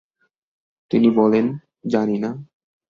[0.91, 1.45] তিনি বলেন,
[1.87, 2.31] জানি না।